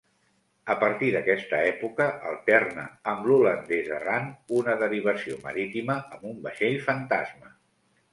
A 0.73 0.75
partir 0.83 1.09
d'aquesta 1.15 1.57
època 1.71 2.07
alterna 2.29 2.85
amb 3.11 3.27
l'holandès 3.31 3.91
errant, 3.97 4.31
una 4.61 4.75
derivació 4.85 5.37
marítima 5.45 5.99
amb 6.17 6.25
un 6.31 6.41
vaixell 6.47 6.79
fantasma. 6.89 7.53